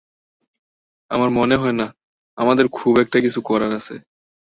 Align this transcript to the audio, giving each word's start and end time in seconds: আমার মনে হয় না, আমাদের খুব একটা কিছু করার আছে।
আমার 1.11 1.29
মনে 1.29 1.55
হয় 1.55 1.75
না, 1.75 1.87
আমাদের 2.37 2.65
খুব 2.73 2.93
একটা 2.99 3.17
কিছু 3.19 3.39
করার 3.41 3.71
আছে। 3.71 3.95